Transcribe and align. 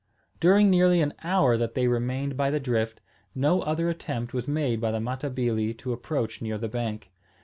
During 0.39 0.71
nearly 0.71 0.99
an 1.01 1.13
hour 1.23 1.57
that 1.57 1.75
they 1.75 1.87
remained 1.87 2.35
by 2.35 2.49
the 2.49 2.59
drift, 2.59 3.01
no 3.35 3.61
other 3.61 3.87
attempt 3.87 4.33
was 4.33 4.47
made 4.47 4.81
by 4.81 4.89
the 4.89 4.97
Matabili 4.99 5.75
to 5.77 5.93
approach 5.93 6.41
near 6.41 6.57
the 6.57 6.67
bank. 6.67 7.11